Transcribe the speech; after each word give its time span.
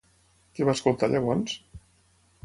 Què 0.59 0.65
va 0.69 0.73
escoltar 0.77 1.09
llavors? 1.11 1.53